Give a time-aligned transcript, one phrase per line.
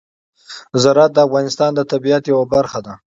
[0.81, 2.93] زراعت د افغانستان د طبیعت یوه برخه ده.